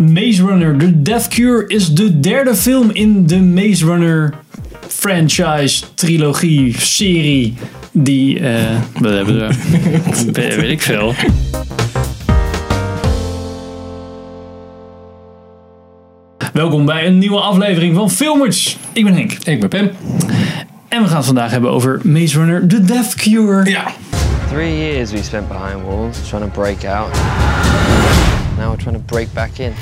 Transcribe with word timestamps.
Maze 0.00 0.42
Runner 0.42 0.78
The 0.78 1.02
Death 1.02 1.28
Cure 1.28 1.64
is 1.66 1.94
de 1.94 2.20
derde 2.20 2.54
film 2.54 2.90
in 2.92 3.26
de 3.26 3.38
Maze 3.40 3.84
Runner 3.84 4.34
franchise, 4.88 5.84
trilogie, 5.94 6.80
serie. 6.80 7.54
Die, 7.92 8.38
eh 8.40 8.76
wat 9.00 9.12
hebben 9.12 9.38
we? 9.38 9.54
weet, 10.32 10.56
weet 10.60 10.70
ik 10.70 10.82
veel. 10.82 11.14
Welkom 16.52 16.86
bij 16.86 17.06
een 17.06 17.18
nieuwe 17.18 17.40
aflevering 17.40 17.94
van 17.94 18.10
Filmers. 18.10 18.76
Ik 18.92 19.04
ben 19.04 19.14
Henk. 19.14 19.32
Ik 19.32 19.60
ben 19.60 19.68
Pim. 19.68 19.90
En 20.88 21.02
we 21.02 21.08
gaan 21.08 21.16
het 21.16 21.26
vandaag 21.26 21.50
hebben 21.50 21.70
over 21.70 22.00
Maze 22.02 22.38
Runner 22.38 22.66
The 22.66 22.84
Death 22.84 23.14
Cure. 23.14 23.70
Ja. 23.70 23.84
Three 24.50 24.78
years 24.78 25.10
we 25.10 25.22
spent 25.22 25.48
behind 25.48 25.86
walls 25.86 26.28
trying 26.28 26.52
to 26.52 26.60
break 26.60 26.84
out. 26.84 27.08
Now 28.60 28.68
we're 28.68 28.82
trying 28.82 28.96
to 28.96 29.02
break 29.06 29.32
back 29.32 29.58
in. 29.58 29.72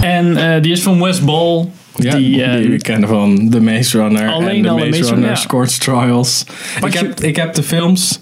En 0.00 0.36
eh, 0.36 0.62
die 0.62 0.72
is 0.72 0.82
van 0.82 1.02
Wes 1.02 1.24
Ball. 1.24 1.68
Ja, 1.96 2.16
die, 2.16 2.30
die, 2.30 2.42
eh, 2.42 2.68
we 2.68 2.76
kennen 2.76 3.08
van 3.08 3.48
The 3.50 3.60
Maze 3.60 3.98
Runner 3.98 4.28
en 4.28 4.62
The 4.62 4.70
Maze, 4.72 4.88
Maze 4.88 5.10
Runner 5.10 5.28
ja. 5.28 5.34
Scorch 5.34 5.70
Trials. 5.70 6.44
Ik 6.84 6.92
heb, 6.94 7.20
ik 7.20 7.36
heb 7.36 7.54
de 7.54 7.62
films 7.62 8.20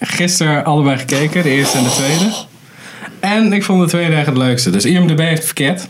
gisteren 0.00 0.64
allebei 0.64 0.98
gekeken, 0.98 1.42
de 1.42 1.50
eerste 1.50 1.78
en 1.78 1.84
de 1.84 1.90
tweede. 1.90 2.32
En 3.20 3.52
ik 3.52 3.64
vond 3.64 3.82
de 3.82 3.88
tweede 3.88 4.14
echt 4.14 4.26
het 4.26 4.36
leukste. 4.36 4.70
Dus 4.70 4.84
IMDb 4.84 5.18
heeft 5.18 5.36
het 5.36 5.44
verkeerd. 5.46 5.88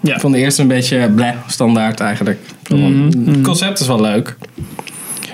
Ja. 0.00 0.14
Ik 0.14 0.20
vond 0.20 0.34
de 0.34 0.40
eerste 0.40 0.62
een 0.62 0.68
beetje 0.68 1.10
bleh, 1.14 1.34
standaard 1.46 2.00
eigenlijk. 2.00 2.38
Mhm, 2.68 3.28
Het 3.30 3.40
concept 3.40 3.80
is 3.80 3.86
wel 3.86 4.00
leuk. 4.00 4.36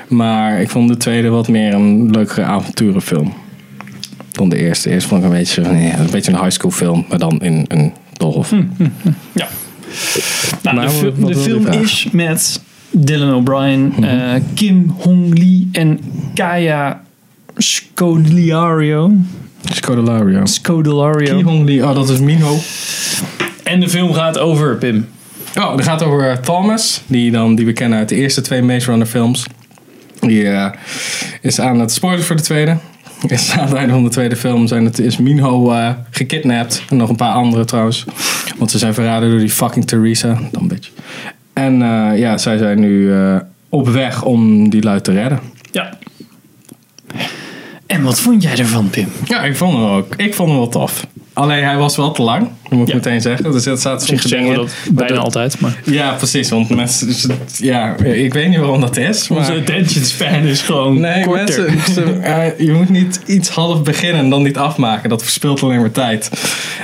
Maar 0.09 0.60
ik 0.60 0.70
vond 0.70 0.88
de 0.88 0.96
tweede 0.96 1.28
wat 1.28 1.48
meer 1.48 1.74
een 1.74 2.10
leukere 2.10 2.45
avonturenfilm. 2.45 3.34
Dan 4.36 4.48
de 4.48 4.56
eerste. 4.56 4.90
Eerst 4.90 5.06
vond 5.06 5.20
ik 5.24 5.30
een 5.30 5.36
beetje, 5.36 5.62
ja, 5.62 5.98
een 5.98 6.10
beetje 6.10 6.32
een 6.32 6.38
high 6.38 6.50
school 6.50 6.70
film, 6.70 7.04
maar 7.08 7.18
dan 7.18 7.40
in 7.40 7.64
een 7.68 7.92
doolhof. 8.12 8.50
Hm. 8.50 8.62
Ja. 9.32 9.48
Nou, 10.62 10.76
Maar 10.76 10.86
de, 11.26 11.36
film 11.36 11.66
is 11.66 12.09
met 12.12 12.60
Dylan 12.90 13.34
O'Brien, 13.34 13.87
Mhm. 13.96 14.04
eh, 14.04 14.40
Kim 14.54 14.95
Hong 14.98 15.38
Lee 15.38 15.68
en 15.73 16.01
Kaya 16.34 17.02
Scodelario. 17.57 19.12
Scodelario. 19.73 20.45
Scodelario. 20.46 21.37
Ki 21.37 21.42
Hong 21.42 21.64
Lee, 21.66 21.84
oh 21.84 21.95
dat 21.95 22.09
is 22.09 22.18
Minho. 22.18 22.57
En 23.62 23.80
de 23.80 23.88
film 23.88 24.12
gaat 24.12 24.38
over 24.38 24.76
Pim. 24.76 25.09
Oh, 25.59 25.73
het 25.76 25.84
gaat 25.84 26.02
over 26.02 26.40
Thomas, 26.40 27.02
die, 27.07 27.30
dan, 27.30 27.54
die 27.54 27.66
we 27.66 27.73
kennen 27.73 27.98
uit 27.98 28.09
de 28.09 28.14
eerste 28.14 28.40
twee 28.40 28.62
Maze 28.62 28.90
Runner 28.90 29.07
films. 29.07 29.45
Die 30.20 30.48
eh, 30.48 30.70
is 31.40 31.60
aan 31.60 31.80
het 31.80 31.92
spoiler 31.92 32.24
voor 32.24 32.37
de 32.37 32.42
tweede. 32.42 32.76
Is 33.26 33.50
aan 33.50 33.66
het 33.66 33.74
einde 33.74 33.92
van 33.92 34.04
de 34.04 34.10
tweede 34.10 34.36
film 34.36 34.66
zijn 34.66 34.84
het, 34.84 34.98
is 34.98 35.16
Minho 35.16 35.72
eh, 35.72 35.90
gekidnapt. 36.10 36.82
En 36.88 36.96
nog 36.96 37.09
een 37.09 37.16
paar 37.16 37.32
anderen 37.32 37.66
trouwens. 37.66 38.04
Want 38.56 38.70
ze 38.70 38.78
zijn 38.78 38.95
verraden 38.95 39.30
door 39.30 39.38
die 39.38 39.50
fucking 39.50 39.86
Theresa. 39.86 40.38
Dan 40.52 40.68
beetje. 40.68 40.90
En 41.52 41.82
eh, 41.82 42.18
ja, 42.18 42.38
zij 42.38 42.58
zijn 42.58 42.80
nu 42.80 43.12
eh, 43.12 43.36
op 43.68 43.88
weg 43.88 44.23
om 44.23 44.70
die 44.70 44.82
luid 44.82 45.04
te 45.04 45.12
redden. 45.12 45.40
Ja. 45.73 45.98
En 47.86 48.02
wat 48.02 48.20
vond 48.20 48.42
jij 48.42 48.58
ervan, 48.58 48.90
Pim? 48.90 49.08
Ja, 49.24 49.45
ik 49.45 49.56
vond 49.56 49.73
hem 49.73 49.84
ook. 49.84 50.14
Ik 50.16 50.34
vond 50.34 50.48
hem 50.48 50.58
wel 50.58 50.68
tof. 50.68 51.06
Alleen 51.37 51.65
hij 51.65 51.76
was 51.76 51.96
wel 51.96 52.10
te 52.12 52.23
lang, 52.23 52.48
dat 52.62 52.79
moet 52.79 52.88
ik 52.88 52.95
meteen 52.95 53.20
zeggen. 53.20 53.52
Dus 53.52 53.66
er 53.66 53.79
staat 53.79 54.02
soms 54.04 54.23
zeggen 54.23 54.48
we 54.48 54.54
dat 54.54 54.70
bijna 54.92 55.16
altijd, 55.16 55.60
maar... 55.60 55.80
Ja, 55.84 56.12
precies. 56.12 56.48
Want 56.51 56.68
mensen, 56.68 57.09
ja, 57.56 57.96
ik 57.98 58.32
weet 58.34 58.48
niet 58.48 58.59
waarom 58.59 58.80
dat 58.80 58.96
is. 58.96 59.29
Maar... 59.29 59.38
Onze 59.38 59.52
attention 59.52 60.04
span 60.04 60.34
is 60.42 60.60
gewoon 60.62 61.01
Nee, 61.01 61.24
korter. 61.24 61.64
mensen, 61.70 61.92
ze- 61.95 62.02
eh, 62.23 62.66
je 62.66 62.73
moet 62.73 62.88
niet 62.88 63.20
iets 63.26 63.48
half 63.48 63.82
beginnen 63.82 64.20
en 64.22 64.31
dan 64.31 64.42
niet 64.42 64.56
afmaken. 64.56 65.09
Dat 65.09 65.22
verspilt 65.22 65.62
alleen 65.62 65.81
maar 65.81 65.91
tijd. 65.91 66.31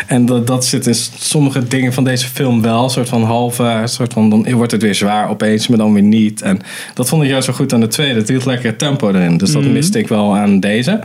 En 0.07 0.27
dat, 0.27 0.47
dat 0.47 0.65
zit 0.65 0.87
in 0.87 0.95
sommige 1.19 1.67
dingen 1.69 1.93
van 1.93 2.05
deze 2.05 2.27
film 2.29 2.63
wel. 2.63 2.85
Een 2.85 2.91
soort 2.91 3.09
van 3.09 3.23
halve, 3.25 3.83
soort 3.85 4.13
van, 4.13 4.31
dan 4.31 4.51
wordt 4.53 4.73
het 4.73 4.83
weer 4.83 4.95
zwaar 4.95 5.29
opeens, 5.29 5.69
maar 5.69 5.79
dan 5.79 5.93
weer 5.93 6.03
niet. 6.03 6.43
En 6.43 6.59
dat 6.95 7.09
vond 7.09 7.23
ik 7.23 7.29
juist 7.29 7.47
zo 7.47 7.53
goed 7.53 7.73
aan 7.73 7.81
de 7.81 7.89
tweede. 7.89 8.19
Het 8.19 8.29
hield 8.29 8.45
lekker 8.45 8.77
tempo 8.77 9.09
erin. 9.09 9.37
Dus 9.37 9.53
dat 9.53 9.65
miste 9.65 9.99
ik 9.99 10.09
wel 10.09 10.37
aan 10.37 10.61
deze. 10.61 11.01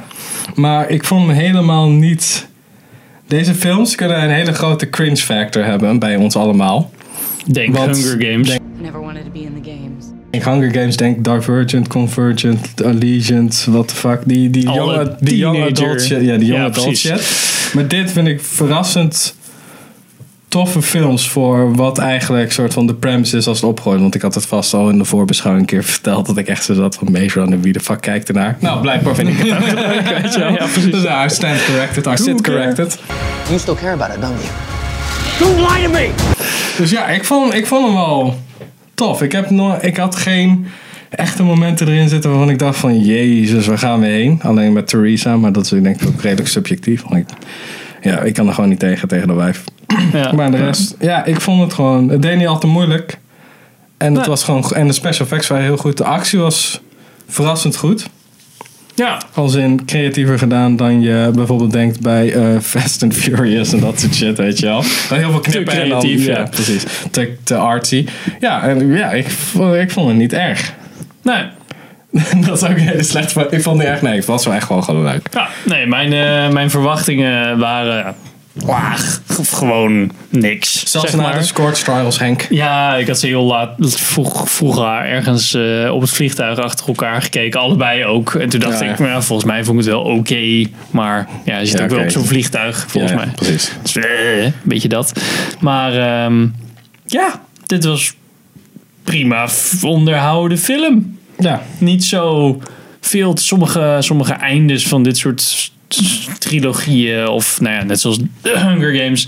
Maar 0.55 0.89
ik 0.89 1.03
vond 1.05 1.27
hem 1.27 1.35
helemaal 1.35 1.89
niet... 1.89 2.47
Deze 3.27 3.53
films 3.55 3.95
kunnen 3.95 4.23
een 4.23 4.29
hele 4.29 4.53
grote 4.53 4.89
cringe 4.89 5.15
factor 5.17 5.65
hebben 5.65 5.99
bij 5.99 6.15
ons 6.15 6.35
allemaal. 6.35 6.91
Denk 7.45 7.75
Want- 7.75 7.97
Hunger 7.97 8.25
Games. 8.31 8.47
denk- 8.47 8.61
never 8.81 9.01
wanted 9.01 9.23
to 9.23 9.31
be 9.31 9.39
in 9.39 9.61
the 9.63 9.69
games. 9.69 10.05
In 10.31 10.41
Hunger 10.41 10.71
Games 10.73 10.95
denk 10.97 11.23
Divergent, 11.23 11.87
Convergent, 11.87 12.83
Allegiant, 12.83 13.65
what 13.69 13.87
the 13.87 13.95
fuck. 13.95 14.19
Die, 14.25 14.49
die 14.49 14.69
Alle 14.69 14.77
jonge, 14.93 15.15
die 15.19 15.37
young 15.37 15.55
teenager. 15.55 15.85
adult 15.85 16.01
shit. 16.01 16.21
Ja, 16.21 16.37
die 16.37 16.47
young 16.47 16.59
Ja, 16.61 16.65
adult 16.65 16.85
precies. 16.85 16.99
shit. 17.65 17.73
Maar 17.73 17.87
dit 17.87 18.11
vind 18.11 18.27
ik 18.27 18.41
verrassend 18.41 19.35
toffe 20.57 20.81
films 20.81 21.29
voor 21.29 21.75
wat 21.75 21.97
eigenlijk 21.97 22.51
soort 22.51 22.73
van 22.73 22.87
de 22.87 22.93
premise 22.93 23.37
is 23.37 23.47
als 23.47 23.61
het 23.61 23.69
opgooit. 23.69 23.99
Want 24.01 24.15
ik 24.15 24.21
had 24.21 24.35
het 24.35 24.45
vast 24.45 24.73
al 24.73 24.89
in 24.89 24.97
de 24.97 25.05
voorbeschouwing 25.05 25.63
een 25.69 25.77
keer 25.77 25.83
verteld 25.83 26.25
dat 26.25 26.37
ik 26.37 26.47
echt 26.47 26.63
zo 26.63 26.73
zat 26.73 26.95
van 26.95 27.11
Maze 27.11 27.39
Runner, 27.39 27.61
wie 27.61 27.73
de 27.73 27.79
fuck 27.79 28.01
kijkt 28.01 28.27
ernaar? 28.27 28.57
Nou, 28.59 28.81
blijkbaar 28.81 29.15
vind 29.15 29.29
ik 29.29 29.37
het 29.37 29.51
ook 29.51 29.73
leuk, 29.73 30.21
weet 30.21 30.33
je 30.33 30.39
wel. 30.39 30.51
Ja, 30.51 30.65
precies. 30.65 30.91
Dus 30.91 31.03
I 31.03 31.29
stand 31.29 31.65
corrected, 31.65 32.05
I 32.05 32.17
sit 32.17 32.41
care? 32.41 32.57
corrected. 32.57 32.99
You 33.47 33.59
still 33.59 33.75
care 33.75 33.93
about 33.93 34.15
it, 34.15 34.21
don't 34.21 34.35
you? 35.39 36.11
Dus 36.77 36.91
ja, 36.91 37.07
ik 37.07 37.23
vond, 37.23 37.53
ik 37.53 37.67
vond 37.67 37.85
hem 37.85 37.95
wel 37.95 38.39
tof. 38.93 39.21
Ik, 39.21 39.31
heb 39.31 39.49
nog, 39.49 39.77
ik 39.77 39.97
had 39.97 40.15
geen 40.15 40.67
echte 41.09 41.43
momenten 41.43 41.87
erin 41.87 42.09
zitten 42.09 42.29
waarvan 42.29 42.49
ik 42.49 42.59
dacht 42.59 42.77
van... 42.77 42.99
Jezus, 42.99 43.67
waar 43.67 43.79
gaan 43.79 43.99
we 43.99 44.05
heen? 44.05 44.39
Alleen 44.43 44.73
met 44.73 44.87
Theresa, 44.87 45.37
maar 45.37 45.51
dat 45.51 45.63
is 45.63 45.69
denk 45.69 46.01
ik 46.01 46.07
ook 46.07 46.21
redelijk 46.21 46.49
subjectief. 46.49 47.01
Want 47.01 47.15
ik, 47.15 47.25
ja, 48.01 48.19
ik 48.21 48.33
kan 48.33 48.47
er 48.47 48.53
gewoon 48.53 48.69
niet 48.69 48.79
tegen, 48.79 49.07
tegen 49.07 49.27
de 49.27 49.33
wijf. 49.33 49.63
Ja. 50.13 50.31
Maar 50.35 50.51
de 50.51 50.57
rest, 50.57 50.95
ja, 50.99 51.25
ik 51.25 51.41
vond 51.41 51.61
het 51.61 51.73
gewoon... 51.73 52.09
Het 52.09 52.21
deed 52.21 52.37
niet 52.37 52.47
al 52.47 52.59
te 52.59 52.67
moeilijk. 52.67 53.17
En, 53.97 54.07
het 54.07 54.15
Nee. 54.17 54.25
was 54.29 54.43
gewoon, 54.43 54.71
en 54.71 54.87
de 54.87 54.93
special 54.93 55.25
effects 55.25 55.47
waren 55.47 55.63
heel 55.63 55.77
goed. 55.77 55.97
De 55.97 56.03
actie 56.03 56.39
was 56.39 56.81
verrassend 57.27 57.75
goed. 57.75 58.09
Ja. 58.95 59.21
Als 59.33 59.55
in 59.55 59.85
creatiever 59.85 60.39
gedaan 60.39 60.75
dan 60.75 61.01
je 61.01 61.31
bijvoorbeeld 61.35 61.71
denkt 61.71 62.01
bij 62.01 62.33
eh, 62.33 62.59
Fast 62.61 63.03
and 63.03 63.13
Furious 63.13 63.73
en 63.73 63.79
dat 63.79 63.99
soort 63.99 64.15
shit, 64.15 64.37
weet 64.37 64.59
je 64.59 64.65
wel. 64.65 64.83
Dan 65.09 65.17
heel 65.17 65.31
veel 65.31 65.39
knippen 65.39 65.73
en 65.81 65.89
dan, 65.89 65.99
creatief, 65.99 66.25
ja. 66.25 66.43
precies. 66.43 66.83
Te, 67.11 67.35
te 67.43 67.55
artsy. 67.57 68.05
Ja, 68.39 68.61
en 68.63 68.87
ja 68.87 69.11
ik, 69.11 69.27
ik 69.81 69.91
vond 69.91 70.07
het 70.07 70.17
niet 70.17 70.33
erg. 70.33 70.73
Nee. 71.21 71.43
dat 72.47 72.61
is 72.61 72.69
ook 72.69 72.77
hele 72.77 73.03
slechte... 73.03 73.47
Ik 73.49 73.61
vond 73.61 73.77
het 73.77 73.87
niet 73.87 73.95
erg, 73.95 74.01
nee. 74.01 74.15
Het 74.15 74.25
was 74.25 74.45
wel 74.45 74.53
echt 74.53 74.65
gewoon, 74.65 74.83
gewoon 74.83 75.03
leuk. 75.03 75.27
Ja, 75.31 75.47
nee, 75.65 75.87
mijn, 75.87 76.13
eh, 76.13 76.49
mijn 76.53 76.69
verwachtingen 76.69 77.57
waren 77.59 78.15
ah, 78.67 78.93
g- 78.93 79.21
gewoon 79.57 80.11
niks. 80.29 80.83
Zelfs 80.91 81.07
zeg 81.11 81.19
na 81.19 81.27
maar. 81.27 81.37
de 81.39 81.43
Scorch 81.45 81.77
Trials, 81.79 82.19
Henk. 82.19 82.45
Ja, 82.49 82.95
ik 82.95 83.07
had 83.07 83.19
ze 83.19 83.27
heel 83.27 83.43
laat, 83.43 83.69
vroeg, 83.79 84.49
vroeger 84.49 84.83
ergens 85.01 85.53
eh, 85.53 85.93
op 85.93 86.01
het 86.01 86.09
vliegtuig 86.09 86.59
achter 86.59 86.87
elkaar 86.87 87.21
gekeken. 87.21 87.59
Allebei 87.59 88.05
ook. 88.05 88.33
En 88.35 88.49
toen 88.49 88.59
dacht 88.59 88.79
Ja, 88.79 88.85
ik, 88.91 88.99
nou, 88.99 89.23
volgens 89.23 89.47
mij 89.51 89.63
vond 89.63 89.79
ik 89.79 89.85
het 89.85 89.93
wel 89.93 90.03
oké. 90.03 90.65
maar 90.91 91.27
ja, 91.45 91.57
je 91.57 91.65
zit 91.65 91.77
Ja, 91.77 91.83
ook 91.83 91.89
wel 91.89 91.99
op 92.03 92.09
zo'n 92.09 92.25
vliegtuig, 92.25 92.85
volgens 92.87 93.13
Ja, 93.13 93.17
mij. 93.19 93.27
precies. 93.35 93.71
Dus, 93.81 93.95
een 93.95 94.53
beetje 94.63 94.87
dat. 94.87 95.11
Maar 95.59 95.93
ehm, 95.93 96.47
ja, 97.05 97.41
dit 97.65 97.83
was 97.85 98.13
prima 99.03 99.47
onderhouden 99.81 100.57
film. 100.57 101.17
Ja, 101.39 101.61
Niet 101.77 102.03
zo 102.03 102.57
veel, 103.01 103.37
sommige, 103.37 103.97
sommige 103.99 104.33
eindes 104.33 104.87
van 104.87 105.03
dit 105.03 105.17
soort 105.17 105.71
trilogieën 106.39 107.27
of 107.27 107.61
nou 107.61 107.75
ja, 107.75 107.83
net 107.83 107.99
zoals 107.99 108.17
de 108.17 108.59
Hunger 108.67 108.95
Games 108.95 109.27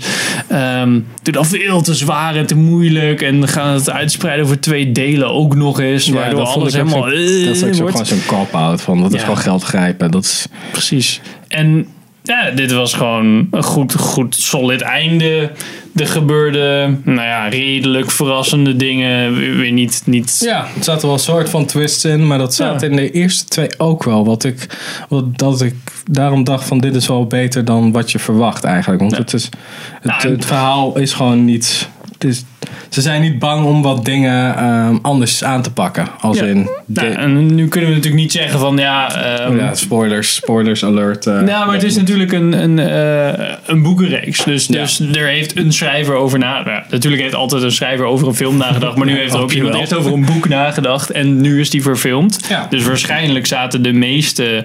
doen 1.22 1.32
dan 1.32 1.46
veel 1.46 1.82
te 1.82 1.94
zwaar 1.94 2.36
en 2.36 2.46
te 2.46 2.54
moeilijk 2.56 3.22
en 3.22 3.48
gaan 3.48 3.74
het 3.74 3.90
uitspreiden 3.90 4.44
over 4.44 4.60
twee 4.60 4.92
delen 4.92 5.30
ook 5.32 5.54
nog 5.54 5.80
eens, 5.80 6.06
ja 6.06 6.12
waardoor 6.12 6.40
alles 6.42 6.72
helemaal 6.72 7.02
zo- 7.02 7.08
eh, 7.08 7.44
Dat 7.46 7.54
is 7.56 7.64
ook 7.64 7.74
zo, 7.74 7.80
wordt. 7.80 7.90
gewoon 7.96 8.06
zo'n 8.06 8.26
cop-out 8.26 8.82
van. 8.82 9.00
Dat 9.00 9.10
is 9.12 9.16
Ja. 9.18 9.22
gewoon 9.24 9.38
geld 9.38 9.62
grijpen. 9.62 10.10
Dat 10.10 10.24
is... 10.24 10.46
Precies. 10.72 11.20
En 11.48 11.86
ja, 12.22 12.50
dit 12.50 12.72
was 12.72 12.94
gewoon 12.94 13.48
een 13.50 13.62
goed, 13.62 13.94
goed 13.94 14.34
solid 14.34 14.80
einde. 14.80 15.50
Er 15.94 16.06
gebeurde, 16.06 16.94
nou 17.04 17.26
ja, 17.28 17.48
redelijk 17.48 18.10
verrassende 18.10 18.76
dingen. 18.76 19.34
Weer 19.58 19.72
niet, 19.72 20.02
niet 20.06 20.38
Ja, 20.44 20.60
er 20.78 20.84
zaten 20.84 21.02
wel 21.06 21.12
een 21.12 21.18
soort 21.22 21.48
van 21.50 21.66
twists 21.66 22.04
in, 22.04 22.26
maar 22.26 22.38
dat 22.38 22.54
zat 22.54 22.80
Ja. 22.80 22.86
in 22.86 22.96
de 22.96 23.10
eerste 23.10 23.44
twee 23.44 23.68
ook 23.78 24.04
wel. 24.04 24.24
Wat 24.24 24.44
ik, 24.44 24.66
wat, 25.08 25.38
dat 25.38 25.60
ik 25.62 25.74
daarom 26.10 26.44
dacht 26.44 26.64
van 26.64 26.78
dit 26.78 26.94
is 26.94 27.08
wel 27.08 27.26
beter 27.26 27.64
dan 27.64 27.92
wat 27.92 28.10
je 28.12 28.18
verwacht 28.18 28.64
eigenlijk. 28.64 29.00
Want 29.00 29.12
Ja. 29.12 29.18
het, 29.18 29.32
is, 29.32 29.44
het, 29.44 30.04
Nou, 30.04 30.28
het 30.28 30.44
verhaal 30.44 30.98
is 30.98 31.12
gewoon 31.12 31.44
niet... 31.44 31.88
Het 32.20 32.30
is, 32.30 32.44
ze 32.88 33.00
zijn 33.00 33.20
niet 33.20 33.38
bang 33.38 33.64
om 33.64 33.82
wat 33.82 34.04
dingen 34.04 34.56
ehm, 34.56 34.96
anders 35.02 35.44
aan 35.44 35.62
te 35.62 35.72
pakken. 35.72 36.08
Als 36.20 36.38
Ja. 36.38 36.44
in... 36.44 36.56
Nou, 36.56 36.68
de- 36.86 37.06
en 37.06 37.54
nu 37.54 37.68
kunnen 37.68 37.88
we 37.90 37.94
natuurlijk 37.96 38.22
niet 38.22 38.32
zeggen 38.32 38.58
van 38.60 38.76
ja. 38.76 39.14
ehm, 39.38 39.56
ja, 39.58 39.74
spoilers, 39.74 40.34
spoilers 40.34 40.84
alert. 40.84 41.26
eh. 41.26 41.40
Nou, 41.40 41.66
maar 41.66 41.74
het 41.74 41.82
is 41.82 41.96
natuurlijk 41.96 42.32
een, 42.32 42.52
een, 42.52 42.78
eh, 42.78 43.48
een 43.66 43.82
boekenreeks. 43.82 44.44
Dus, 44.44 44.66
dus 44.66 45.00
er 45.00 45.26
heeft 45.26 45.56
een 45.56 45.72
schrijver 45.72 46.14
over 46.14 46.38
nagedacht. 46.38 46.90
natuurlijk 46.90 47.22
heeft 47.22 47.34
altijd 47.34 47.62
een 47.62 47.72
schrijver 47.72 48.04
over 48.04 48.28
een 48.28 48.34
film 48.34 48.56
nagedacht. 48.56 48.96
Maar 48.96 49.06
nu 49.06 49.16
heeft 49.16 49.34
er 49.34 49.40
ook 49.40 49.52
iemand 49.52 49.74
eerst 49.74 49.94
over 49.94 50.12
een 50.12 50.24
boek 50.24 50.48
nagedacht. 50.48 51.10
En 51.10 51.40
nu 51.40 51.60
is 51.60 51.70
die 51.70 51.82
verfilmd. 51.82 52.38
Ja. 52.48 52.66
Dus 52.70 52.84
waarschijnlijk 52.84 53.46
zaten 53.46 53.82
de 53.82 53.92
meeste 53.92 54.64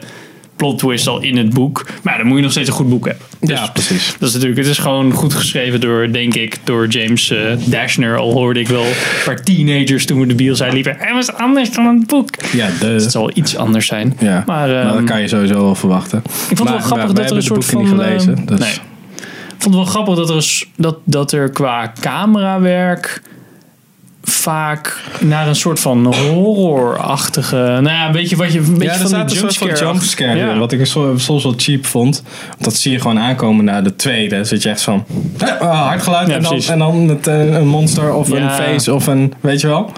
plot 0.55 0.77
twist 0.79 1.07
al 1.07 1.21
in 1.21 1.37
het 1.37 1.53
boek. 1.53 1.85
Maar 2.03 2.17
dan 2.17 2.27
moet 2.27 2.35
je 2.37 2.41
nog 2.43 2.51
steeds 2.51 2.67
een 2.69 2.73
goed 2.75 2.89
boek 2.89 3.05
hebben. 3.05 3.25
Dus 3.39 3.49
ja, 3.59 3.67
precies. 3.73 4.15
dat 4.19 4.27
is 4.27 4.33
natuurlijk, 4.33 4.61
het 4.61 4.69
is 4.69 4.77
gewoon 4.77 5.11
goed 5.11 5.33
geschreven 5.33 5.81
door, 5.81 6.11
denk 6.11 6.33
ik, 6.33 6.57
door 6.63 6.87
James 6.87 7.29
eh, 7.31 7.39
Dashner. 7.65 8.17
Al 8.17 8.31
hoorde 8.31 8.59
ik 8.59 8.67
wel 8.67 8.83
een 8.85 8.91
paar 9.25 9.43
teenagers 9.43 10.05
toen 10.05 10.19
we 10.19 10.25
de 10.27 10.35
bios 10.35 10.59
liepen. 10.71 10.95
Hij 10.99 11.13
was 11.13 11.33
anders 11.33 11.71
dan 11.71 11.85
het 11.85 12.07
boek. 12.07 12.29
Ja, 12.53 12.67
de, 12.79 12.85
Dus 12.85 13.03
het 13.03 13.11
zal 13.11 13.31
iets 13.33 13.55
anders 13.57 13.85
zijn. 13.87 14.17
ja. 14.19 14.43
Maar, 14.45 14.67
Maar, 14.69 14.81
ehm, 14.85 14.93
dat 14.93 15.03
kan 15.03 15.21
je 15.21 15.27
sowieso 15.27 15.53
wel 15.63 15.75
verwachten. 15.75 16.17
Ik 16.25 16.31
vond 16.31 16.49
het 16.49 16.57
wel 16.59 16.67
Maar 16.77 16.81
grappig 16.81 17.05
wij- 17.05 17.13
dat 17.13 17.17
wij 17.17 17.29
er 17.29 17.35
een 17.35 17.41
soort 17.43 17.65
van. 17.65 17.81
niet 17.81 17.89
gelezen, 17.89 18.37
eh, 18.37 18.45
dus- 18.47 18.59
nee. 18.59 18.73
Ik 19.55 19.61
vond 19.71 19.75
het 19.75 19.83
wel 19.93 19.93
grappig 20.03 20.15
dat 20.15 20.29
er, 20.29 20.63
dat, 20.77 20.97
dat 21.03 21.31
er 21.31 21.49
qua 21.49 21.93
camerawerk 22.01 23.21
vaak 24.29 25.03
naar 25.19 25.47
een 25.47 25.55
soort 25.55 25.79
van 25.79 26.05
horrorachtige. 26.15 27.55
Nou 27.55 27.83
ja, 27.89 28.11
weet 28.11 28.29
je 28.29 28.35
wat 28.35 28.53
je. 28.53 28.59
Een 28.59 28.65
beetje 28.73 28.83
Ja, 28.83 28.91
er 28.99 29.07
staat 29.07 29.31
een 29.31 29.37
soort 29.37 29.57
van 29.57 29.67
jumpscare- 29.67 30.37
Ja. 30.37 30.57
Wat 30.57 30.71
ik 30.71 30.85
so- 30.85 31.17
soms 31.17 31.43
wel 31.43 31.53
cheap 31.57 31.85
vond. 31.85 32.23
Want 32.49 32.63
dat 32.63 32.75
zie 32.75 32.91
je 32.91 32.99
gewoon 32.99 33.19
aankomen 33.19 33.65
naar 33.65 33.83
de 33.83 33.95
tweede. 33.95 34.35
Dan 34.35 34.45
zit 34.45 34.63
je 34.63 34.69
echt 34.69 34.81
van... 34.81 35.05
eh, 35.37 35.83
hard 35.87 36.01
geluid 36.01 36.27
Ja, 36.27 36.35
en, 36.35 36.41
dan, 36.41 36.61
en 36.69 36.79
dan 36.79 37.05
met 37.05 37.27
eh, 37.27 37.53
een 37.53 37.67
monster 37.67 38.13
of 38.13 38.29
een 38.29 38.41
Ja. 38.43 38.49
face 38.55 38.93
of 38.93 39.07
een... 39.07 39.33
Weet 39.41 39.61
je 39.61 39.67
wel? 39.67 39.91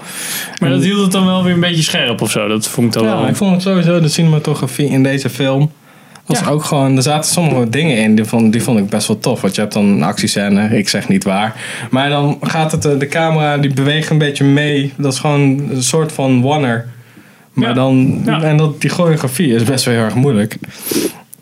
Maar 0.60 0.70
dat 0.70 0.82
hield 0.82 1.00
het 1.02 1.12
dan 1.12 1.26
wel 1.26 1.44
weer 1.44 1.52
een 1.54 1.60
beetje 1.60 1.82
scherp 1.82 2.22
of 2.22 2.30
zo. 2.30 2.48
Dat 2.48 2.68
vond 2.68 2.86
ik 2.86 2.92
dan 2.92 3.02
Ja, 3.02 3.08
wel. 3.10 3.20
maar 3.20 3.30
ik 3.30 3.36
vond 3.36 3.52
het 3.52 3.62
sowieso 3.62 4.00
de 4.00 4.08
cinematografie 4.08 4.88
in 4.88 5.02
deze 5.02 5.30
film... 5.30 5.70
Was 6.28 6.38
Ja. 6.40 6.46
ook 6.48 6.64
gewoon, 6.64 6.96
er 6.96 7.02
zaten 7.02 7.30
sommige 7.30 7.68
dingen 7.68 7.96
in 7.96 8.14
die 8.14 8.24
vond, 8.24 8.52
die 8.52 8.62
vond 8.62 8.78
ik 8.78 8.88
best 8.88 9.06
wel 9.08 9.18
tof. 9.18 9.40
Want 9.40 9.54
je 9.54 9.60
hebt 9.60 9.72
dan 9.72 9.84
een 9.84 10.02
actiescène, 10.02 10.78
ik 10.78 10.88
zeg 10.88 11.08
niet 11.08 11.24
waar. 11.24 11.54
Maar 11.90 12.08
dan 12.08 12.38
gaat 12.40 12.72
het, 12.72 12.84
eh, 12.84 12.98
de 12.98 13.06
camera 13.06 13.58
die 13.58 13.72
beweegt 13.74 14.10
een 14.10 14.18
beetje 14.18 14.44
mee. 14.44 14.92
Dat 14.96 15.12
is 15.12 15.18
gewoon 15.18 15.40
een 15.70 15.82
soort 15.82 16.12
van 16.12 16.42
wanner. 16.42 16.88
Maar 17.52 17.68
Ja. 17.68 17.74
dan, 17.74 18.20
Ja. 18.24 18.42
en 18.42 18.56
dat, 18.56 18.80
die 18.80 18.90
choreografie 18.90 19.54
is 19.54 19.62
best 19.62 19.84
wel 19.84 19.94
heel 19.94 20.04
erg 20.04 20.14
moeilijk. 20.14 20.56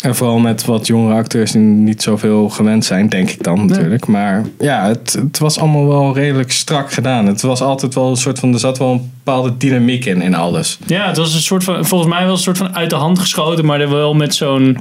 En 0.07 0.15
vooral 0.15 0.39
met 0.39 0.65
wat 0.65 0.87
jongere 0.87 1.15
acteurs 1.15 1.53
die 1.53 1.61
niet 1.61 2.03
zoveel 2.03 2.49
gewend 2.49 2.85
zijn, 2.85 3.09
denk 3.09 3.31
ik 3.31 3.43
dan 3.43 3.67
natuurlijk. 3.67 4.07
Maar 4.07 4.45
ja, 4.59 4.87
het, 4.87 5.13
het 5.13 5.39
was 5.39 5.59
allemaal 5.59 5.89
wel 5.89 6.15
redelijk 6.15 6.53
strak 6.53 6.93
gedaan. 6.93 7.27
Het 7.27 7.43
was 7.43 7.61
altijd 7.61 7.95
wel 7.95 8.09
een 8.09 8.17
soort 8.17 8.39
van, 8.39 8.53
er 8.53 8.59
zat 8.59 8.79
wel 8.79 8.93
een 8.93 9.11
bepaalde 9.25 9.57
dynamiek 9.57 10.05
in, 10.05 10.23
in 10.23 10.35
alles. 10.35 10.79
Ja, 10.87 11.07
het 11.07 11.17
was 11.17 11.35
een 11.35 11.41
soort 11.41 11.65
van. 11.65 11.85
Volgens 11.85 12.11
mij 12.11 12.23
wel 12.23 12.33
een 12.33 12.39
soort 12.39 12.59
van 12.59 12.77
uit 12.77 12.91
de 12.91 12.97
hand 12.97 13.19
geschoten, 13.19 13.65
maar 13.65 13.79
dan 13.79 13.91
wel 13.91 14.15
met 14.15 14.35
zo'n. 14.35 14.79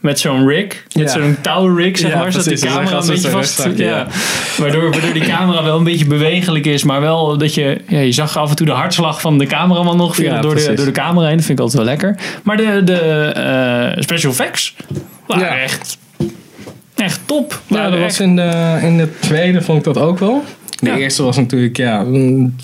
Met 0.00 0.20
zo'n 0.20 0.46
rig, 0.46 0.84
met 0.94 1.12
Ja. 1.12 1.20
zo'n 1.20 1.36
touwrig, 1.40 1.98
zeg 1.98 2.10
Ja, 2.10 2.18
maar, 2.18 2.32
zodat 2.32 2.46
precies. 2.46 2.60
die 2.60 2.68
Dus 2.70 2.78
hij 2.78 2.84
camera 2.84 3.00
een 3.00 3.06
beetje 3.14 3.30
vast... 3.30 3.68
Ja. 3.76 4.06
Waardoor, 4.58 4.90
waardoor 4.90 5.12
die 5.12 5.22
camera 5.22 5.62
wel 5.64 5.76
een 5.78 5.84
beetje 5.84 6.06
bewegelijk 6.06 6.66
is, 6.66 6.82
maar 6.84 7.00
wel 7.00 7.38
dat 7.38 7.54
je... 7.54 7.80
Ja, 7.88 7.98
je 7.98 8.12
zag 8.12 8.36
af 8.36 8.50
en 8.50 8.56
toe 8.56 8.66
de 8.66 8.72
hartslag 8.72 9.20
van 9.20 9.38
de 9.38 9.46
cameraman 9.46 9.96
nog 9.96 10.16
door, 10.16 10.54
de, 10.54 10.72
door 10.74 10.84
de 10.84 10.90
camera 10.92 11.26
heen. 11.26 11.36
Dat 11.36 11.44
vind 11.44 11.58
ik 11.58 11.64
altijd 11.64 11.82
wel 11.82 11.90
lekker. 11.92 12.16
Maar 12.42 12.56
de, 12.56 12.80
de 12.84 12.94
eh, 13.94 14.02
special 14.02 14.30
effects 14.32 14.74
waren 15.26 15.60
echt, 15.62 15.98
echt 16.94 17.20
top. 17.26 17.60
Ja, 17.66 17.82
dat 17.84 17.92
echt- 17.92 18.02
was 18.02 18.20
in 18.20 18.36
de, 18.36 18.78
in 18.82 18.96
de 18.96 19.18
tweede 19.20 19.62
vond 19.62 19.78
ik 19.78 19.84
dat 19.94 19.98
ook 20.04 20.18
wel. 20.18 20.44
De 20.80 20.98
eerste 20.98 21.22
was 21.22 21.36
natuurlijk, 21.36 21.76
ja, 21.76 22.02
mm, 22.02 22.56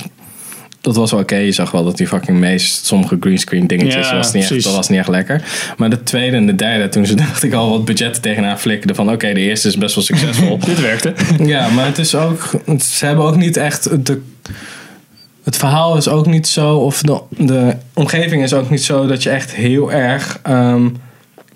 dat 0.84 0.96
was 0.96 1.10
wel 1.10 1.20
oké. 1.20 1.36
Je 1.36 1.52
zag 1.52 1.70
wel 1.70 1.84
dat 1.84 1.96
die 1.96 2.06
fucking 2.06 2.38
meest 2.38 2.86
sommige 2.86 3.16
greenscreen 3.20 3.66
dingetjes, 3.66 4.08
Ja, 4.08 4.16
was 4.16 4.32
niet 4.32 4.50
echt, 4.50 4.64
dat 4.64 4.74
was 4.74 4.88
niet 4.88 4.98
echt 4.98 5.08
lekker. 5.08 5.42
Maar 5.76 5.90
de 5.90 6.02
tweede 6.02 6.36
en 6.36 6.46
de 6.46 6.54
derde, 6.54 6.88
toen 6.88 7.06
ze 7.06 7.14
dacht 7.26 7.42
ik 7.42 7.52
al 7.52 7.70
wat 7.70 7.84
budgetten 7.84 8.22
tegenaan 8.22 8.58
flikkerden 8.58 8.96
van 8.96 9.10
oké, 9.10 9.32
de 9.32 9.40
eerste 9.40 9.68
is 9.68 9.78
best 9.78 9.94
wel 9.94 10.04
succesvol. 10.04 10.58
Dit 10.64 10.80
werkte. 10.80 11.14
ja, 11.54 11.68
maar 11.68 11.86
het 11.86 11.98
is 11.98 12.14
ook, 12.14 12.50
ze 12.80 13.06
hebben 13.06 13.24
ook 13.24 13.36
niet 13.36 13.56
echt 13.56 14.06
de 14.06 14.20
het 15.44 15.56
verhaal 15.56 15.96
is 15.96 16.08
ook 16.08 16.26
niet 16.26 16.46
zo, 16.46 16.76
of 16.76 17.02
de, 17.02 17.20
de 17.28 17.76
omgeving 17.94 18.42
is 18.42 18.52
ook 18.52 18.70
niet 18.70 18.82
zo 18.82 19.06
dat 19.06 19.22
je 19.22 19.30
echt 19.30 19.54
heel 19.54 19.92
erg 19.92 20.38
ehm, 20.42 20.88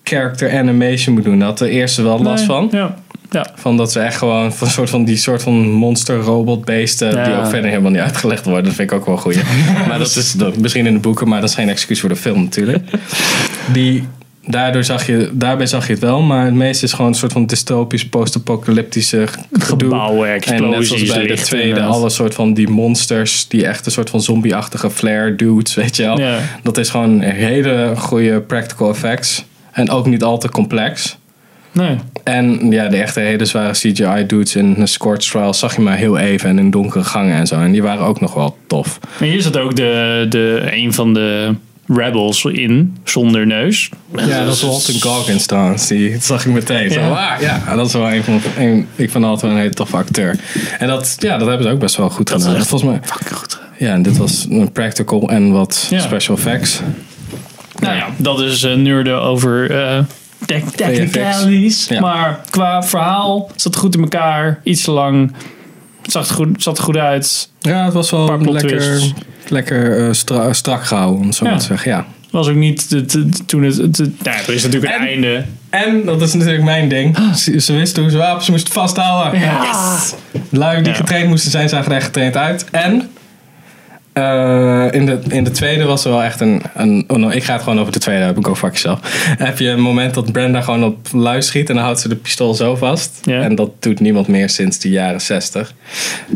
character 0.02 0.58
animation 0.58 1.14
moet 1.14 1.24
doen. 1.24 1.38
Daar 1.38 1.48
had 1.48 1.58
de 1.58 1.70
eerste 1.70 2.02
wel 2.02 2.22
last 2.22 2.46
Nee, 2.46 2.46
van. 2.46 2.68
Ja. 2.70 2.94
Ja. 3.30 3.46
Van 3.54 3.76
dat 3.76 3.92
ze 3.92 4.00
echt 4.00 4.16
gewoon 4.16 4.52
van 4.52 4.66
een 4.66 4.72
soort 4.72 4.90
van 4.90 5.04
die 5.04 5.16
soort 5.16 5.42
van 5.42 5.70
monster 5.70 6.16
robot 6.16 6.64
beesten 6.64 7.24
die 7.24 7.34
ook 7.34 7.46
verder 7.48 7.70
helemaal 7.70 7.90
niet 7.90 8.00
uitgelegd 8.00 8.44
worden. 8.44 8.64
Dat 8.64 8.74
vind 8.74 8.90
ik 8.90 8.96
ook 8.96 9.06
wel 9.06 9.16
goed. 9.16 9.36
maar 9.88 9.98
dat 9.98 10.16
is 10.16 10.32
dat- 10.32 10.56
misschien 10.56 10.86
in 10.86 10.92
de 10.92 10.98
boeken, 10.98 11.28
maar 11.28 11.40
dat 11.40 11.48
is 11.48 11.54
geen 11.54 11.68
excuus 11.68 12.00
voor 12.00 12.08
de 12.08 12.16
film 12.16 12.42
natuurlijk. 12.42 12.84
Die 13.72 14.04
daardoor 14.46 14.84
zag 14.84 15.06
je, 15.06 15.30
daarbij 15.32 15.66
zag 15.66 15.86
je 15.86 15.92
het 15.92 16.02
wel, 16.02 16.22
maar 16.22 16.44
het 16.44 16.54
meeste 16.54 16.84
is 16.84 16.92
gewoon 16.92 17.06
een 17.10 17.16
soort 17.16 17.32
van 17.32 17.46
dystopisch, 17.46 18.08
post-apocalyptische 18.08 19.26
gedoe. 19.52 19.88
Gebouwen, 19.88 20.28
En 20.28 20.34
net 20.34 20.44
zoals 20.44 20.74
explosies, 20.76 21.12
bij 21.12 21.26
de 21.26 21.34
tweede, 21.34 21.68
inderdaad. 21.68 21.92
alle 21.92 22.10
soort 22.10 22.34
van 22.34 22.54
die 22.54 22.68
monsters, 22.68 23.48
die 23.48 23.66
echt 23.66 23.86
een 23.86 23.92
soort 23.92 24.10
van 24.10 24.20
zombie-achtige 24.22 24.90
flare 24.90 25.34
dudes, 25.36 25.74
weet 25.74 25.96
je 25.96 26.02
wel. 26.02 26.20
Ja. 26.20 26.38
Dat 26.62 26.78
is 26.78 26.88
gewoon 26.88 27.20
hele 27.20 27.92
goede 27.96 28.40
practical 28.40 28.90
effects. 28.90 29.44
En 29.72 29.90
ook 29.90 30.06
niet 30.06 30.22
al 30.22 30.38
te 30.38 30.48
complex. 30.48 31.16
Nee. 31.72 31.96
En 32.24 32.70
ja, 32.70 32.88
de 32.88 32.96
echte 32.96 33.20
hele 33.20 33.44
zware 33.44 33.72
CGI-dudes 33.72 34.56
in 34.56 34.74
een 34.78 34.88
Scorch 34.88 35.18
Trial 35.18 35.54
zag 35.54 35.74
je 35.76 35.80
maar 35.82 35.96
heel 35.96 36.18
even 36.18 36.48
en 36.48 36.58
in 36.58 36.70
donkere 36.70 37.04
gangen 37.04 37.36
en 37.36 37.46
zo. 37.46 37.60
En 37.60 37.72
die 37.72 37.82
waren 37.82 38.04
ook 38.04 38.20
nog 38.20 38.34
wel 38.34 38.56
tof. 38.66 38.98
Maar 39.20 39.28
hier 39.28 39.42
zat 39.42 39.56
ook 39.56 39.76
de, 39.76 40.26
de, 40.28 40.68
een 40.70 40.92
van 40.94 41.14
de 41.14 41.54
rebels 41.86 42.44
in, 42.44 42.96
zonder 43.04 43.46
neus. 43.46 43.90
Ja, 44.16 44.44
dat 44.44 44.54
is 44.54 44.62
Walton 44.62 45.00
Goggins 45.00 45.46
trouwens. 45.46 45.86
Die 45.86 46.12
dat 46.12 46.24
zag 46.24 46.46
ik 46.46 46.52
meteen. 46.52 46.90
Ja. 46.90 47.08
ah, 47.08 47.40
ja, 47.40 47.74
dat 47.76 47.86
is 47.86 47.92
wel 47.92 48.12
een 48.12 48.24
van 48.24 48.40
een, 48.58 48.86
ik 48.96 49.10
vind 49.10 49.24
altijd 49.24 49.42
wel 49.42 49.50
een 49.50 49.56
hele 49.56 49.74
toffe 49.74 49.96
acteur. 49.96 50.36
En 50.78 50.86
dat, 50.88 51.16
ja, 51.18 51.38
dat 51.38 51.48
hebben 51.48 51.66
ze 51.66 51.72
ook 51.72 51.78
best 51.80 51.96
wel 51.96 52.10
goed 52.10 52.28
Dat 52.28 52.40
gedaan. 52.42 52.56
echt 52.56 52.66
Volgens 52.66 52.90
mij, 52.90 53.00
goed. 53.32 53.58
ja, 53.78 53.92
en 53.92 54.02
dit 54.02 54.16
was 54.16 54.46
een 54.50 54.72
practical 54.72 55.28
en 55.30 55.52
wat 55.52 55.86
Ja. 55.90 56.00
special 56.00 56.36
effects. 56.36 56.80
Nou 57.80 57.96
ja, 57.96 58.06
dat 58.16 58.40
is 58.40 58.62
uh, 58.64 58.74
nerden 58.74 59.20
over 59.22 59.70
eh 59.70 59.98
technicalities. 60.76 61.86
Ja. 61.88 62.00
Maar 62.00 62.40
qua 62.50 62.82
verhaal 62.82 63.50
zat 63.56 63.64
het 63.64 63.76
goed 63.76 63.94
in 63.94 64.00
elkaar. 64.02 64.60
Iets 64.62 64.82
te 64.82 64.90
lang. 64.90 65.32
Het 66.02 66.12
zag 66.12 66.28
er 66.28 66.34
goed, 66.34 66.62
zat 66.62 66.78
er 66.78 66.84
goed 66.84 66.96
uit. 66.96 67.48
Ja, 67.60 67.84
het 67.84 67.92
was 67.92 68.10
wel 68.10 68.38
lekker, 68.40 68.68
twists. 68.78 69.12
lekker 69.48 70.14
stra- 70.14 70.52
strak 70.52 70.84
gehouden, 70.84 71.20
om 71.24 71.32
zo 71.32 71.44
Ja. 71.44 71.50
maar 71.50 71.60
te 71.60 71.66
zeggen. 71.66 71.90
Ja. 71.90 72.06
Was 72.30 72.48
ook 72.48 72.54
niet 72.56 72.90
de, 72.90 73.04
de- 73.06 73.28
de- 73.28 73.44
toen 73.44 73.62
het. 73.62 73.76
nou 73.98 74.10
ja, 74.22 74.32
er 74.46 74.54
is 74.54 74.62
natuurlijk 74.62 74.92
een 74.94 75.00
En- 75.00 75.06
einde. 75.06 75.44
En, 75.70 76.04
dat 76.04 76.22
is 76.22 76.32
natuurlijk 76.32 76.64
mijn 76.64 76.88
ding, 76.88 77.16
ze, 77.36 77.60
ze 77.60 77.72
wisten 77.72 78.02
hoe 78.02 78.10
ze 78.10 78.16
wapens 78.16 78.50
moesten 78.50 78.72
vasthouden. 78.72 79.40
Ja. 79.40 79.62
Yes! 79.62 80.14
Lui 80.50 80.82
die 80.82 80.94
getraind 80.94 81.28
moesten 81.28 81.50
zijn, 81.50 81.68
zagen 81.68 81.90
er 81.90 81.96
echt 81.96 82.06
getraind 82.06 82.36
uit. 82.36 82.64
En 82.70 83.10
eh, 84.18 85.00
in, 85.00 85.06
de, 85.06 85.18
in 85.28 85.44
de 85.44 85.50
tweede 85.50 85.84
was 85.84 86.04
er 86.04 86.10
wel 86.10 86.22
echt 86.22 86.40
een... 86.40 86.62
een 86.74 87.04
oh 87.08 87.16
no, 87.16 87.28
ik 87.28 87.44
ga 87.44 87.52
het 87.52 87.62
gewoon 87.62 87.80
over 87.80 87.92
de 87.92 87.98
tweede 87.98 88.24
hebben, 88.24 88.44
go 88.44 88.54
fuck 88.54 88.76
yourself. 88.76 88.98
Heb 89.38 89.58
je 89.58 89.68
een 89.68 89.80
moment 89.80 90.14
dat 90.14 90.32
Brenda 90.32 90.60
gewoon 90.60 90.84
op 90.84 91.08
lui 91.12 91.42
schiet 91.42 91.68
en 91.68 91.74
dan 91.74 91.84
houdt 91.84 92.00
ze 92.00 92.08
de 92.08 92.16
pistool 92.16 92.54
zo 92.54 92.76
vast. 92.76 93.20
En 93.26 93.54
dat 93.54 93.70
doet 93.82 94.00
niemand 94.00 94.28
meer 94.28 94.48
sinds 94.48 94.78
de 94.78 94.88
jaren 94.90 95.20
60. 95.20 95.72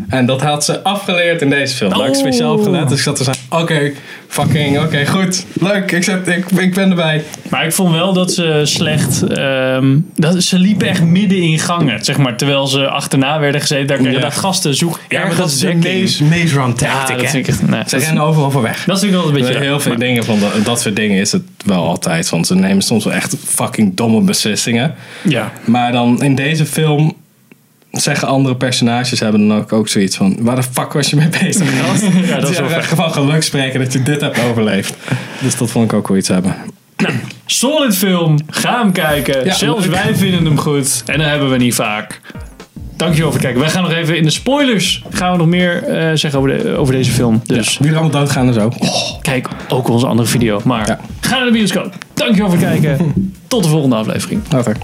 En 0.09 0.25
dat 0.25 0.41
had 0.41 0.65
ze 0.65 0.83
afgeleerd 0.83 1.41
in 1.41 1.49
deze 1.49 1.75
film. 1.75 1.89
Daar 1.89 1.99
heb 1.99 2.09
ik 2.09 2.15
Oh. 2.15 2.21
speciaal 2.21 2.53
op 2.53 2.63
gelet. 2.63 2.89
Dus 2.89 2.97
ik 2.97 3.03
zat 3.03 3.15
te 3.15 3.23
zeggen, 3.23 3.43
oké, 3.49 3.91
fucking, 4.33 4.79
oké, 4.79 5.05
goed. 5.05 5.45
Leuk, 5.59 5.91
ik, 5.91 6.03
zet, 6.03 6.27
ik, 6.27 6.51
ik 6.51 6.73
ben 6.73 6.89
erbij. 6.89 7.23
Maar 7.49 7.65
ik 7.65 7.73
vond 7.73 7.91
wel 7.91 8.13
dat 8.13 8.33
ze 8.33 8.61
slecht. 8.63 9.23
ehm, 9.23 9.97
dat, 10.15 10.43
ze 10.43 10.59
liepen 10.59 10.87
echt 10.87 11.03
midden 11.03 11.37
in 11.37 11.59
gangen. 11.59 12.03
Zeg 12.05 12.17
maar, 12.17 12.37
terwijl 12.37 12.67
ze 12.67 12.89
achterna 12.89 13.39
werden 13.39 13.61
gezeten. 13.61 13.87
Daar 13.87 13.97
kregen 13.97 14.13
Ja. 14.15 14.19
daar 14.21 14.31
gasten 14.31 14.75
zoek. 14.75 14.99
Ja, 15.09 15.19
maar 15.19 15.27
dat 15.29 15.37
ergens 15.37 15.53
is 15.53 15.59
de 15.59 15.67
dekking. 15.79 16.01
maze, 16.01 16.23
maze 16.23 16.53
run 16.59 16.73
Ja, 16.77 17.05
tactic, 17.05 17.29
vind 17.29 17.47
ik. 17.47 17.61
Nee, 17.61 17.81
Ze 17.85 17.89
dat, 17.89 17.93
is- 18.01 18.05
rennen 18.05 18.23
overal 18.23 18.51
voor 18.51 18.61
weg. 18.61 18.83
dat 18.85 18.99
vind 18.99 19.11
ik 19.11 19.17
wel 19.17 19.27
een 19.27 19.33
beetje. 19.33 19.57
heel 19.59 19.79
veel 19.79 19.97
dingen 19.97 20.23
van 20.23 20.39
dat, 20.39 20.65
dat 20.65 20.81
soort 20.81 20.95
dingen 20.95 21.19
is 21.19 21.31
het 21.31 21.43
wel 21.65 21.87
altijd. 21.87 22.29
Want 22.29 22.47
ze 22.47 22.55
nemen 22.55 22.81
soms 22.83 23.03
wel 23.03 23.13
echt 23.13 23.35
fucking 23.45 23.95
domme 23.95 24.21
beslissingen. 24.21 24.93
Ja. 25.21 25.51
Maar 25.65 25.91
dan 25.91 26.21
in 26.23 26.35
deze 26.35 26.65
film 26.65 27.13
zeggen 28.01 28.27
andere 28.27 28.55
personages 28.55 29.19
hebben 29.19 29.47
dan 29.47 29.57
ook, 29.57 29.73
ook 29.73 29.87
zoiets 29.87 30.15
van... 30.15 30.35
Waar 30.39 30.55
de 30.55 30.63
fuck 30.63 30.93
was 30.93 31.09
je 31.09 31.15
mee 31.15 31.29
bezig? 31.41 31.67
gast? 31.85 32.03
Ja, 32.25 32.39
dat 32.39 32.49
is 32.49 32.59
wel 32.59 32.69
echt 32.69 32.87
gewoon 32.87 33.11
geluk 33.13 33.43
spreken 33.43 33.79
dat 33.79 33.93
je 33.93 34.03
dit 34.03 34.21
hebt 34.21 34.39
overleefd. 34.49 34.93
Dus 35.41 35.57
dat 35.57 35.71
vond 35.71 35.85
ik 35.91 35.97
ook 35.97 36.07
wel 36.07 36.17
iets 36.17 36.27
hebben. 36.27 36.55
Solid 37.45 37.97
film. 37.97 38.37
Ga 38.47 38.81
hem 38.81 38.91
kijken. 38.91 39.45
Ja, 39.45 39.53
Zelfs 39.53 39.87
wij 39.87 40.15
vinden 40.15 40.45
hem 40.45 40.57
goed. 40.57 41.03
En 41.05 41.17
dat 41.17 41.27
hebben 41.27 41.49
we 41.49 41.57
niet 41.57 41.75
vaak. 41.75 42.21
Dankjewel 42.97 43.31
voor 43.31 43.39
het 43.39 43.47
kijken. 43.49 43.61
Wij 43.61 43.69
gaan 43.69 43.83
nog 43.83 43.91
even 43.91 44.17
in 44.17 44.23
de 44.23 44.29
spoilers. 44.29 45.03
Gaan 45.09 45.31
we 45.31 45.37
nog 45.37 45.47
meer 45.47 45.83
eh, 45.83 46.09
zeggen 46.13 46.39
over, 46.39 46.57
de, 46.63 46.75
over 46.77 46.93
deze 46.93 47.11
film. 47.11 47.41
Dus 47.45 47.77
Wie 47.77 47.89
er 47.89 47.97
allemaal 47.97 48.19
doodgaan 48.19 48.47
en 48.47 48.53
zo. 48.53 48.71
kijk 49.21 49.47
ook 49.69 49.87
onze 49.87 50.07
andere 50.07 50.27
video. 50.27 50.61
Maar 50.63 50.87
Ja. 50.87 50.99
ga 51.19 51.35
naar 51.35 51.45
de 51.45 51.51
bioscoop. 51.51 51.93
Dankjewel 52.13 52.49
voor 52.49 52.59
het 52.59 52.67
kijken. 52.81 53.13
Tot 53.47 53.63
de 53.63 53.69
volgende 53.69 53.95
aflevering. 53.95 54.41
Later. 54.49 54.77